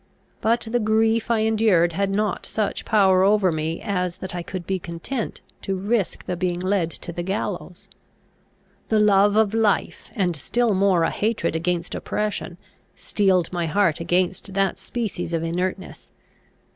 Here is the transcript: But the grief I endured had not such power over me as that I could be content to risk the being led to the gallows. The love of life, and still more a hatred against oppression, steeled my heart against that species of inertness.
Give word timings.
But 0.41 0.61
the 0.71 0.79
grief 0.79 1.29
I 1.29 1.41
endured 1.41 1.93
had 1.93 2.09
not 2.09 2.47
such 2.47 2.85
power 2.85 3.21
over 3.23 3.51
me 3.51 3.79
as 3.83 4.17
that 4.17 4.33
I 4.33 4.41
could 4.41 4.65
be 4.65 4.79
content 4.79 5.41
to 5.61 5.75
risk 5.75 6.25
the 6.25 6.35
being 6.35 6.59
led 6.59 6.89
to 6.89 7.13
the 7.13 7.21
gallows. 7.21 7.87
The 8.89 8.99
love 8.99 9.35
of 9.35 9.53
life, 9.53 10.09
and 10.15 10.35
still 10.35 10.73
more 10.73 11.03
a 11.03 11.11
hatred 11.11 11.55
against 11.55 11.93
oppression, 11.93 12.57
steeled 12.95 13.53
my 13.53 13.67
heart 13.67 13.99
against 13.99 14.55
that 14.55 14.79
species 14.79 15.35
of 15.35 15.43
inertness. 15.43 16.09